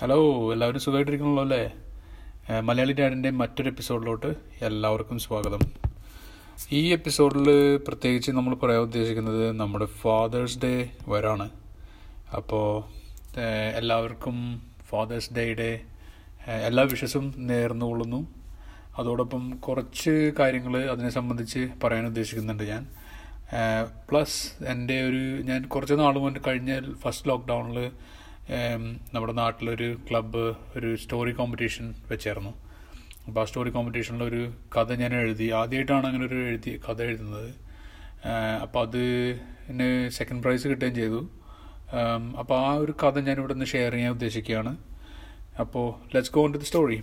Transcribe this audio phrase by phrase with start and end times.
[0.00, 1.72] Hello എല്ലാവരും സുഖമായിട്ടിരിക്കണല്ലോ അല്ലേ?
[2.60, 5.58] മലയാളി ഡാഡിന്റെ മറ്റൊരു എപ്പിസോഡിലോട്ട് എല്ലാവർക്കും സ്വാഗതം.
[6.72, 11.50] ഈ എപ്പിസോഡിൽ പ്രത്യേകിച്ച് നമ്മൾ പറയാൻ ഉദ്ദേശിക്കുന്നത് നമ്മുടെ ഫാദേഴ്സ് ഡേ വരാണ്.
[12.36, 12.84] അപ്പോൾ
[13.76, 15.80] എല്ലാവർക്കും ഫാദേഴ്സ് ഡേയുടെ
[16.48, 18.26] എല്ലാ വിഷസും നേർന്നുകൊള്ളുന്നു.
[18.98, 22.86] അതോടൊപ്പം കുറച്ച് കാര്യങ്ങൾ അതിനെ സംബന്ധിച്ച് പറയാൻ ഉദ്ദേശിക്കുന്നുണ്ട് ഞാൻ.
[24.10, 27.90] പ്ലസ് എന്റെ ഒരു ഞാൻ കുറച്ച് നാൾ മുന്നേ കഴിഞ്ഞ ഫസ്റ്റ് ലോക്ക്ഡൗണിൽ
[29.14, 30.42] നമ്മുടെ നാട്ടിലൊരു ക്ലബ്ബ്
[30.76, 32.52] ഒരു സ്റ്റോറി കോമ്പറ്റീഷൻ വെച്ചായിരുന്നു.
[33.26, 34.40] അപ്പോൾ ആ സ്റ്റോറി കോമ്പറ്റീഷനിലൊരു
[34.74, 37.54] കഥ ഞാൻ എഴുതി ആദ്യമായിട്ടാണ് അങ്ങനെ ഒരു എഴുതി കഥ എഴുതുന്നത്.
[38.64, 39.02] അപ്പോൾ അത്
[39.70, 41.20] എന്നെ സെക്കൻഡ് പ്രൈസ് കിട്ടുകയും ചെയ്തു.
[42.40, 44.72] അപ്പോൾ ആ ഒരു കഥ ഞാൻ ഇവിടെ നിന്ന് ഷെയർ ചെയ്യാൻ ഉദ്ദേശിക്കുകയാണ്.
[45.64, 46.98] അപ്പോൾ let's go on to the story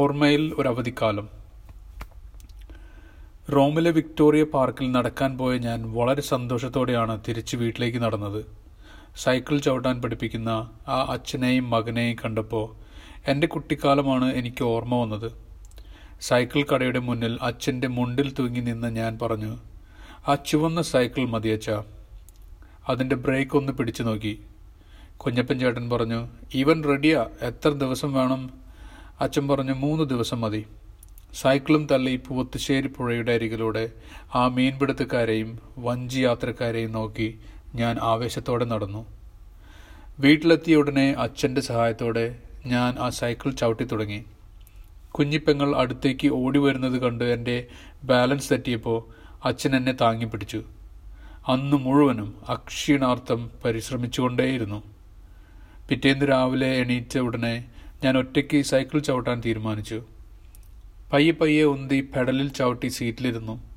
[0.00, 1.26] ഓർമ്മയിൽ ഒരു അവധിക്കാലം
[3.56, 8.65] റോമിലെ വിക്ടോറിയ പാർക്കിൽ നടക്കാൻ പോയ ഞാൻ വളരെ സന്തോഷത്തോടെയാണ് തിരിച്ച് വീട്ടിലേക്ക് നടന്നത്.
[9.16, 10.48] സൈക്കിൾ ചവിട്ടാൻ പഠിപ്പിക്കുന്ന
[10.88, 12.66] ആ അച്ഛനെയും മകനെയും കണ്ടപ്പോൾ
[13.30, 15.32] എന്റെ കുട്ടിക്കാലമാണ് എനിക്ക് ഓർമ്മ വന്നത്.
[16.20, 19.52] സൈക്കിൾ കടയുടെ മുന്നിൽ അച്ഛന്റെ മുണ്ടിൽ തൂങ്ങി നിന്ന് ഞാൻ പറഞ്ഞു
[20.28, 21.70] ആ ചുവന്ന സൈക്കിൾ മതിയച്ച
[22.88, 24.34] അതിന്റെ ബ്രേക്ക് ഒന്ന് പിടിച്ചു നോക്കി.
[25.16, 28.42] കുഞ്ഞപ്പൻ ചേട്ടൻ പറഞ്ഞു ഈവൻ റെഡിയാ എത്ര ദിവസം വേണം?
[29.20, 30.66] അച്ഛൻ പറഞ്ഞു മൂന്ന് ദിവസം മതി.
[31.34, 33.92] സൈക്കിളും തള്ളി പൂവത്തുശ്ശേരി പുഴയുടെ അരികിലൂടെ
[34.34, 37.38] ആ മീൻപിടുത്തക്കാരെയും വഞ്ചി യാത്രക്കാരെയും നോക്കി
[37.74, 39.06] ഞാൻ ആവേശത്തോടെ നടന്നു.
[40.20, 44.24] വീട്ടിലെത്തിയ ഉടനെ അച്ഛന്റെ സഹായത്തോടെ ഞാൻ ആ സൈക്കിൾ ചവിട്ടി തുടങ്ങി.
[45.10, 47.66] കുഞ്ഞിപ്പെങ്ങൾ അടുത്തേക്ക് ഓടി വരുന്നത് കണ്ട് എന്റെ
[48.04, 49.04] ബാലൻസ് തെറ്റിയപ്പോൾ
[49.44, 50.64] അച്ഛൻ എന്നെ താങ്ങി പിടിച്ചു.
[51.48, 54.82] അന്ന് മുഴുവനും അക്ഷീണാർത്ഥം പരിശ്രമിച്ചുകൊണ്ടേയിരുന്നു.
[55.88, 57.64] പിറ്റേന്ന് രാവിലെ എണീറ്റ ഉടനെ
[58.04, 60.02] ഞാൻ ഒറ്റയ്ക്ക് സൈക്കിൾ ചവിട്ടാൻ തീരുമാനിച്ചു.
[61.12, 63.75] പയ്യെ പയ്യെ ഉന്തി പെഡലിൽ ചവിട്ടി സീറ്റിലിരുന്നു.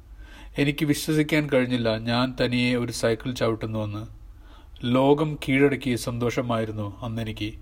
[0.60, 1.98] എനിക്ക് വിശ്വസിക്കാൻ കഴിഞ്ഞില്ല.
[1.98, 4.08] ഞാൻ തനിയെ ഒരു സൈക്കിൾ ചവിട്ടുന്നുവെന്ന്
[4.84, 7.54] ലോകം കീഴടക്കിയ സന്തോഷമായിരുന്നു അന്നെനിക്ക്.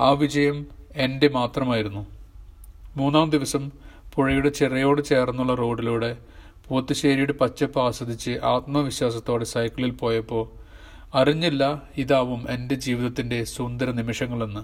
[0.00, 2.06] ആ വിജയം എന്റെ മാത്രമായിരുന്നു.
[2.96, 3.70] മൂന്നാം ദിവസം
[4.14, 6.16] പുഴയുടെ ചിറയോട് ചേർന്നുള്ള റോഡിലൂടെ
[6.68, 10.50] പോത്തുശ്ശേരിയുടെ പച്ചപ്പ് ആസ്വദിച്ച് ആത്മവിശ്വാസത്തോടെ സൈക്കിളിൽ പോയപ്പോൾ
[11.16, 14.60] അറിഞ്ഞില്ല ഇതാവും എന്റെ ജീവിതത്തിന്റെ സുന്ദര നിമിഷങ്ങളെന്ന്.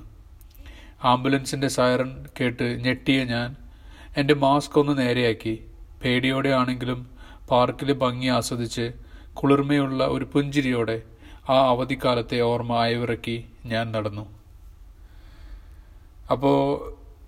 [1.07, 3.57] ആംബുലൻസിന്റെ സൈറൺ കേട്ട് ഞെട്ടിയ ഞാൻ.
[4.17, 5.65] എന്റെ മാസ്ക് ഒന്ന് നേരെയാക്കി.
[6.05, 7.14] പേടിയോടെ ആണെങ്കിലും
[7.50, 8.87] പാർക്കിലെ ഭംഗി ആസ്വദിച്ച്
[9.34, 10.97] കുളിർമയുള്ള ഒരു പുഞ്ചിരിയോടെ
[11.50, 14.25] ആ അവധിക്കാലത്തെ ഓർമ്മ അയവിറക്കി ഞാൻ നടന്നു.
[16.31, 16.56] അപ്പോൾ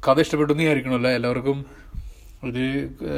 [0.07, 0.55] കഥ ഇഷ്ടപ്പെട്ടു
[0.99, 1.13] അല്ലേ?
[1.19, 1.59] എല്ലാവർക്കും
[2.45, 2.65] ഒരു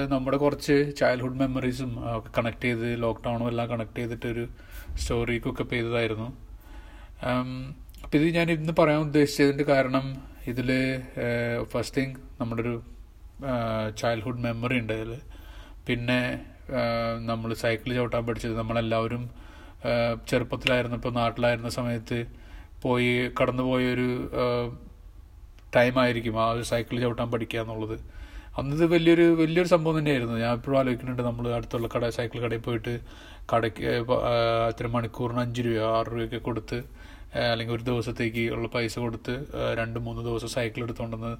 [0.08, 4.44] നമ്മുടെ കുറച്ച് ചൈൽഡ്ഹുഡ് മെമ്മറീസും ഒക്കെ കണക്ട് ചെയ്ത് ലോക്ക്ഡൗണും എല്ലാം കണക്ട് ചെയ്തിട്ടൊരു
[5.00, 6.28] സ്റ്റോറി കുക്കപ്പ് ചെയ്തതായിരുന്നു
[8.04, 10.04] അപ്പം ഇത് ഞാൻ ഇന്ന് പറയാൻ ഉദ്ദേശിച്ചതിന്റെ കാരണം
[10.46, 10.68] ഇതിൽ
[11.72, 12.74] ഫസ്റ്റ് തിങ് നമ്മുടെ ഒരു
[14.00, 15.12] ചൈൽഡ്ഹുഡ് മെമ്മറി ഉണ്ട് അതിൽ
[15.88, 16.20] പിന്നെ
[17.30, 19.22] നമ്മൾ സൈക്കിൾ ചവിട്ടാൻ പഠിച്ചത് നമ്മളെല്ലാവരും
[20.28, 22.18] ചെറുപ്പത്തിലായിരുന്നപ്പോൾ നാട്ടിലായിരുന്ന സമയത്ത്
[22.84, 24.08] പോയി കടന്നു പോയൊരു
[25.76, 27.96] ടൈമായിരിക്കും ആ ഒരു സൈക്കിൾ ചവിട്ടാൻ പഠിക്കുക എന്നുള്ളത്.
[28.58, 30.36] അന്നത് വലിയൊരു വലിയൊരു സംഭവം തന്നെയായിരുന്നു.
[30.44, 32.94] ഞാൻ എപ്പോഴും ആലോചിക്കുന്നുണ്ട് നമ്മൾ അടുത്തുള്ള കട സൈക്കിൾ കടയിൽ പോയിട്ട്
[33.52, 33.84] കടയ്ക്ക്
[34.68, 36.78] അത്ര മണിക്കൂറിന് അഞ്ച് രൂപ ആറ് രൂപയൊക്കെ കൊടുത്ത്
[37.50, 39.34] അല്ലെങ്കിൽ ഒരു ദിവസത്തേക്ക് ഉള്ള പൈസ കൊടുത്ത്
[39.78, 41.32] രണ്ട് മൂന്ന് ദിവസം സൈക്കിൾ എടുത്തുകൊണ്ടെന്ന്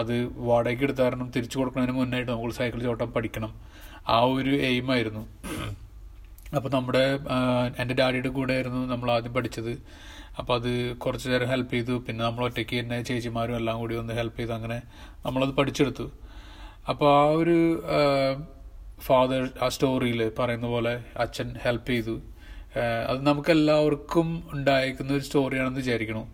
[0.00, 0.14] അത്
[0.48, 3.52] വാടകയ്ക്ക് എടുത്ത കാരണം തിരിച്ചു കൊടുക്കുന്നതിന് മുന്നായിട്ട് നമ്മൾ സൈക്കിൾ ചവിട്ടാൻ പഠിക്കണം.
[4.08, 5.22] ആ ഒരു എയിമായിരുന്നു.
[6.56, 7.04] അപ്പോൾ നമ്മുടെ
[7.82, 9.72] എന്റെ ഡാഡിയുടെ കൂടെ ആയിരുന്നു നമ്മൾ ആദ്യം പഠിച്ചത്.
[10.38, 11.92] അപ്പോൾ അത് കുറച്ച് നേരം ഹെൽപ്പ് ചെയ്തു.
[12.06, 14.52] പിന്നെ നമ്മൾ ഒറ്റയ്ക്ക് തന്നെ ചേച്ചിമാരും എല്ലാം കൂടി ഒന്ന് ഹെൽപ്പ് ചെയ്ത്.
[14.52, 14.82] അങ്ങനെ
[15.26, 16.06] നമ്മളത് പഠിച്ചെടുത്തു.
[16.88, 17.58] അപ്പോൾ ആ ഒരു
[19.00, 22.22] ഫാദർ ആ സ്റ്റോറിയിൽ പറയുന്ന പോലെ അച്ഛൻ ഹെൽപ്പ് ചെയ്തു.
[23.08, 26.26] അത് നമുക്ക് എല്ലാവർക്കും ഉണ്ടായിരിക്കുന്ന ഒരു സ്റ്റോറിയാണെന്ന് വിചാരിക്കണം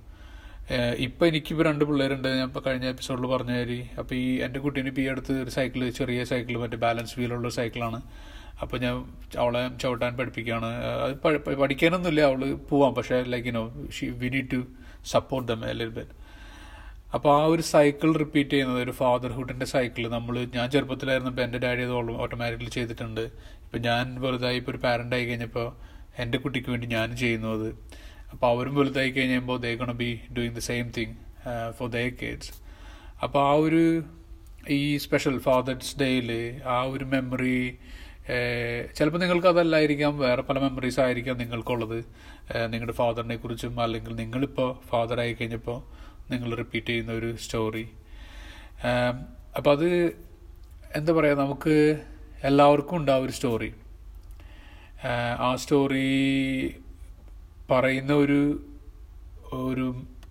[1.05, 2.29] ഇപ്പം എനിക്കിപ്പോൾ രണ്ട് പിള്ളേരുണ്ട്.
[2.41, 5.81] ഞാൻ ഇപ്പോൾ കഴിഞ്ഞ എപ്പിസോഡിൽ പറഞ്ഞ കാര്യം അപ്പോൾ ഈ എന്റെ കുട്ടീനെ ഇപ്പോൾ ഈ അടുത്ത് ഒരു സൈക്കിൾ
[5.99, 7.99] ചെറിയ സൈക്കിൾ മറ്റേ ബാലൻസ് വീലുള്ള സൈക്കിളാണ്
[8.63, 8.95] അപ്പോൾ ഞാൻ
[9.43, 10.71] അവളെ ചവിട്ടാൻ പഠിപ്പിക്കുകയാണ്.
[11.05, 11.15] അത്
[11.63, 12.21] പഠിക്കാനൊന്നുമില്ല.
[12.31, 12.95] അവൾ പോവാം.
[12.99, 13.65] പക്ഷേ like you know
[13.99, 14.61] she we need to
[15.15, 16.15] support them a bit
[17.17, 21.95] അപ്പോൾ ആ ഒരു സൈക്കിൾ റിപ്പീറ്റ് ചെയ്യുന്നത് ഒരു ഫാദർഹുഡിന്റെ സൈക്കിൾ നമ്മൾ ഞാൻ ചെറുപ്പത്തിലായിരുന്നപ്പോൾ എന്റെ ഡാഡി അത്
[22.25, 23.25] ഓട്ടോമാറ്റിക്കലി ചെയ്തിട്ടുണ്ട്.
[23.65, 25.67] ഇപ്പം ഞാൻ വെറുതായി ഇപ്പോൾ ഒരു പാരന്റ് ആയി കഴിഞ്ഞപ്പോൾ
[26.23, 27.49] എന്റെ കുട്ടിക്ക് വേണ്ടി ഞാൻ ചെയ്യുന്നു
[28.33, 31.15] അപ്പോൾ അവരും വലുതായി കഴിഞ്ഞപ്പോൾ they gonna be doing the same thing
[31.79, 32.53] for the kids
[33.23, 34.03] അപ്പോൾ ആ ഒരു
[34.69, 37.79] ഈ സ്പെഷ്യൽ ഫാദേഴ്സ് ഡേയിൽ ആ ഒരു മെമ്മറി
[38.93, 42.05] ചിലപ്പോൾ നിങ്ങൾക്ക് അതല്ലായിരിക്കാം വേറെ പല മെമ്മറീസ് ആയിരിക്കാം നിങ്ങൾക്കുള്ളത്.
[42.67, 45.83] നിങ്ങളുടെ ഫാദറിനെ കുറിച്ചും അല്ലെങ്കിൽ നിങ്ങളിപ്പോൾ ഫാദർ ആയി കഴിഞ്ഞപ്പോൾ
[46.31, 47.89] നിങ്ങൾ റിപ്പീറ്റ് ചെയ്യുന്ന ഒരു സ്റ്റോറി
[49.57, 50.15] അപ്പോൾ അത്
[50.97, 52.05] എന്താ പറയുക നമുക്ക്
[52.43, 53.75] എല്ലാവർക്കും ഉണ്ടാവും ഒരു സ്റ്റോറി
[55.39, 56.09] ആ സ്റ്റോറി
[57.73, 58.41] പറയുന്ന ഒരു
[59.69, 59.87] ഒരു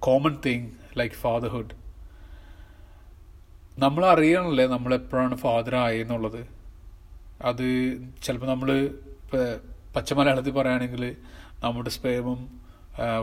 [0.06, 0.70] കോമൺ തിങ്
[1.00, 1.76] ലൈക്ക് ഫാദർഹുഡ്
[3.84, 6.42] നമ്മൾ അറിയണമല്ലേ നമ്മൾ എപ്പോഴാണ് ഫാദർ ആയെന്നുള്ളത്
[7.50, 7.68] അത്
[8.26, 8.70] ചിലപ്പോൾ നമ്മൾ
[9.96, 11.04] പച്ച മലയാളത്തിൽ പറയുകയാണെങ്കിൽ
[11.64, 12.40] നമ്മുടെ സ്പേമും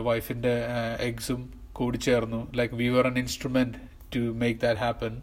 [0.07, 0.53] വൈഫിന്റെ
[1.07, 1.41] എഗ്സും
[1.79, 2.39] കൂടി ചേർന്നു.
[2.59, 3.77] Like we were an instrument
[4.13, 5.13] to make that happen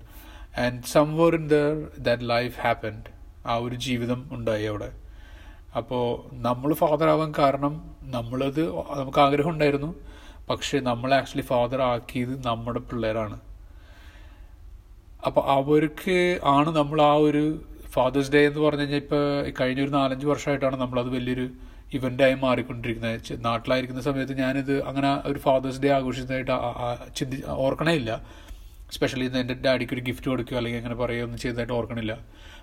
[0.64, 1.70] and somewhere in there
[2.08, 3.04] that life happened
[3.52, 4.90] ആ ഒരു ജീവിതം ഉണ്ടായി അവിടെ.
[5.78, 6.04] അപ്പോൾ
[6.46, 7.74] നമ്മൾ ഫാദർ ആവാൻ കാരണം
[8.16, 8.62] നമ്മളത്
[9.00, 9.90] നമുക്ക് ആഗ്രഹം ഉണ്ടായിരുന്നു.
[10.50, 13.36] പക്ഷെ നമ്മൾ ആക്ച്വലി ഫാദർ ആക്കിയത് നമ്മുടെ പിള്ളേരാണ്.
[15.28, 16.18] അപ്പോൾ അവർക്ക്
[16.56, 17.44] ആണ് നമ്മൾ ആ ഒരു
[17.94, 19.22] ഫാദേഴ്സ് ഡേ എന്ന് പറഞ്ഞു കഴിഞ്ഞാൽ ഇപ്പോൾ
[19.60, 21.46] കഴിഞ്ഞ ഒരു നാലഞ്ച് വർഷമായിട്ടാണ് നമ്മളത് വലിയൊരു
[21.96, 23.32] ഇവന്റായി മാറിക്കൊണ്ടിരിക്കുന്നത്.
[23.48, 26.54] നാട്ടിലായിരിക്കുന്ന സമയത്ത് ഞാനിത് അങ്ങനെ ഒരു ഫാദേഴ്സ് ഡേ ആഘോഷിച്ചതായിട്ട്
[27.18, 28.12] ചിന്തി ഓർക്കണേ ഇല്ല.
[28.90, 32.12] സ്പെഷ്യലി എന്റെ ഡാഡിക്ക് ഒരു ഗിഫ്റ്റ് കൊടുക്കുകയോ അല്ലെങ്കിൽ അങ്ങനെ പറയുകയോ ഒന്നും ചെയ്തതായിട്ട് ഓർക്കണില്ല.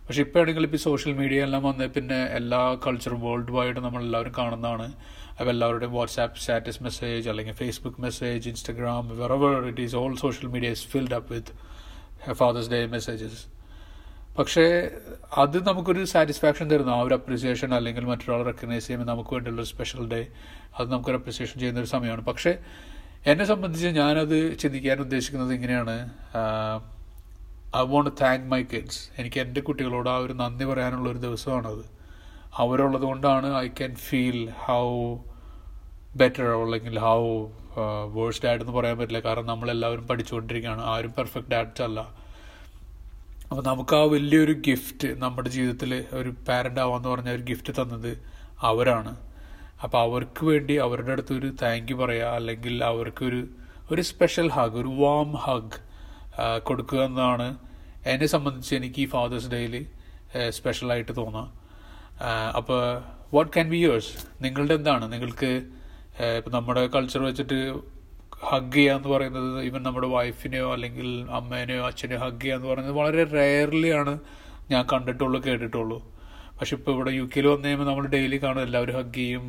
[0.05, 4.87] പക്ഷേ ഇപ്പോൾ ആണെങ്കിൽ ഇപ്പോൾ സോഷ്യൽ മീഡിയ എല്ലാം വന്ന് പിന്നെ എല്ലാ കൾച്ചറും വേൾഡ് വൈഡ് നമ്മളെല്ലാവരും കാണുന്നതാണ്.
[5.39, 10.69] അപ്പോൾ എല്ലാവരുടെയും വാട്സാപ്പ് സ്റ്റാറ്റസ് മെസ്സേജ് അല്ലെങ്കിൽ Facebook message Instagram wherever it is all social media
[10.69, 11.53] is filled up with
[12.41, 13.41] Father's Day messages
[14.37, 14.65] പക്ഷേ
[15.43, 16.91] അത് നമുക്കൊരു സാറ്റിസ്ഫാക്ഷൻ തരുന്നു.
[16.91, 20.27] ആ ഒരു അപ്രിസിയേഷൻ അല്ലെങ്കിൽ മറ്റൊരാൾ റെക്കഗ്നൈസ് ചെയ്യുമ്പോൾ നമുക്ക് വേണ്ടിയുള്ള സ്പെഷ്യൽ ഡേ
[20.79, 22.25] അത് നമുക്കൊരു അപ്രിസിയേഷൻ ചെയ്യുന്ന ഒരു സമയമാണ്.
[22.25, 22.59] പക്ഷേ
[23.25, 26.09] എന്നെ സംബന്ധിച്ച് ഞാനത് ചിന്തിക്കാൻ ഉദ്ദേശിക്കുന്നത് ഇങ്ങനെയാണ്.
[27.77, 31.83] I want thank my kids എനിക്ക് എന്റെ കുട്ടികളോട് ആ ഒരു നന്ദി പറയാനുള്ള ഒരു ദിവസമാണത്.
[32.57, 35.15] അവരുള്ളത് കൊണ്ടാണ് I can feel how
[36.15, 37.47] better അല്ലെങ്കിൽ ഹൗ
[38.15, 39.19] വേഴ്സ് ഡാഡ് എന്ന് പറയാൻ പറ്റില്ല.
[39.19, 40.81] കാരണം നമ്മളെല്ലാവരും പഠിച്ചുകൊണ്ടിരിക്കുകയാണ്.
[40.81, 41.99] ആരും പെർഫെക്റ്റ് ഡാഡ്സ് അല്ല.
[43.51, 48.17] അപ്പോൾ നമുക്ക് ആ വലിയൊരു ഗിഫ്റ്റ് നമ്മുടെ ജീവിതത്തിൽ ഒരു പാരന്റ് ആവാന്ന് പറഞ്ഞ ഒരു ഗിഫ്റ്റ് തന്നത്
[48.61, 49.30] അവരാണ്.
[49.83, 53.41] അപ്പോൾ അവർക്ക് വേണ്ടി അവരുടെ അടുത്ത് ഒരു താങ്ക് യു പറയുക അല്ലെങ്കിൽ അവർക്കൊരു
[53.91, 55.79] ഒരു സ്പെഷ്യൽ ഹഗ് ഒരു വാം ഹഗ്
[56.63, 57.47] കൊടുക്കുക എന്നാണ്
[58.05, 59.75] എന്നെ സംബന്ധിച്ച് എനിക്ക് ഈ ഫാദേഴ്സ് ഡേയിൽ
[60.49, 61.47] സ്പെഷ്യലായിട്ട് തോന്നുക
[62.55, 62.79] അപ്പോൾ
[63.33, 64.11] വാട്ട് ക്യാൻ ബി യേഴ്സ്
[64.41, 65.05] നിങ്ങളുടെ എന്താണ്?
[65.11, 65.51] നിങ്ങൾക്ക്
[66.37, 67.59] ഇപ്പം നമ്മുടെ കൾച്ചർ വെച്ചിട്ട്
[68.43, 73.23] ഹഗ് ചെയ്യുക എന്ന് പറയുന്നത് ഈവൻ നമ്മുടെ വൈഫിനെയോ അല്ലെങ്കിൽ അമ്മേനെയോ അച്ഛനെയോ ഹഗ് ചെയ്യുക എന്ന് പറയുന്നത് വളരെ
[73.23, 74.13] റെയർലി ആണ്
[74.69, 75.97] ഞാൻ കണ്ടിട്ടുള്ളൂ കേട്ടിട്ടുള്ളൂ.
[76.61, 79.45] പക്ഷെ ഇപ്പോൾ ഇവിടെ യു കെയിൽ വന്നു കഴിയുമ്പോൾ നമ്മൾ ഡെയിലി കാണും എല്ലാവരും ഹഗ് ചെയ്യും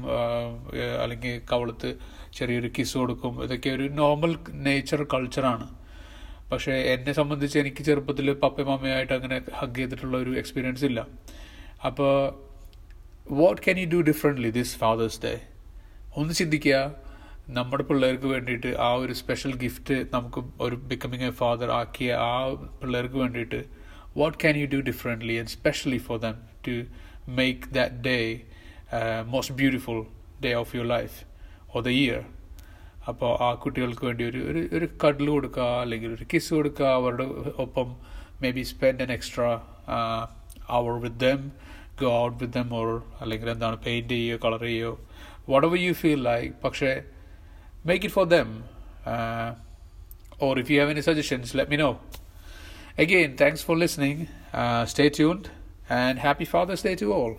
[1.03, 1.89] അല്ലെങ്കിൽ കവളത്ത്
[2.37, 3.35] ചെറിയൊരു കിസ് കൊടുക്കും.
[3.47, 4.33] ഇതൊക്കെ ഒരു നോർമൽ
[4.67, 5.67] നേച്ചർ കൾച്ചറാണ്
[6.53, 11.01] പക്ഷേ എന്നെ സംബന്ധിച്ച് എനിക്ക് ചെറുപ്പത്തിൽ പപ്പയും മമ്മയായിട്ട് അങ്ങനെ ഹഗ് ചെയ്തിട്ടുള്ള ഒരു എക്സ്പീരിയൻസ് ഇല്ല.
[11.89, 12.11] അപ്പോൾ
[13.41, 15.35] what can you do differently this Father's Day
[16.21, 16.79] ഒന്ന് ചിന്തിക്കുക.
[17.59, 22.35] നമ്മുടെ പിള്ളേർക്ക് വേണ്ടിയിട്ട് ആ ഒരു സ്പെഷ്യൽ ഗിഫ്റ്റ് നമുക്ക് ഒരു ബിക്കമിങ് എ ഫാദർ ആക്കിയ ആ
[22.81, 23.61] പിള്ളേർക്ക് വേണ്ടിയിട്ട്
[24.17, 26.37] what can you do differently and specially for them
[26.67, 26.75] to
[27.39, 28.17] make that day
[29.33, 30.01] most beautiful
[30.45, 31.17] day of your life
[31.75, 32.21] or the year
[33.11, 37.27] അപ്പോൾ ആ കുട്ടികൾക്ക് വേണ്ടി ഒരു ഒരു ഒരു കഡിൽ കൊടുക്കുക അല്ലെങ്കിൽ ഒരു കിസ് കൊടുക്കുക അവരുടെ
[37.65, 37.89] ഒപ്പം
[38.59, 39.49] maybe spend an extra
[40.71, 41.41] hour with them
[42.03, 42.91] go out with them or
[43.23, 44.93] അല്ലെങ്കിൽ എന്താണ് പെയിന്റ് ചെയ്യുകയോ കളർ ചെയ്യുകയോ
[45.49, 46.93] whatever you feel like പക്ഷേ
[47.85, 48.65] make it for them.
[49.05, 49.55] Uh,
[50.39, 51.99] or if you have any suggestions, let me know.
[52.99, 54.29] Again, thanks for listening.
[54.53, 55.51] Uh, stay tuned
[55.89, 57.39] and happy Father's Day to all.